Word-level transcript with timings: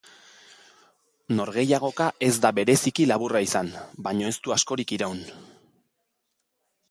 Norgehiagoka 1.39 2.07
ez 2.29 2.31
da 2.45 2.51
bereziki 2.61 3.05
laburra 3.11 3.43
izan, 3.47 3.69
baina 4.07 4.33
ez 4.33 4.37
du 4.47 4.55
askorik 4.57 4.97
iraun. 4.99 5.21